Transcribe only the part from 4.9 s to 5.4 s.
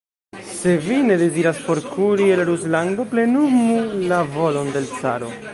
caro.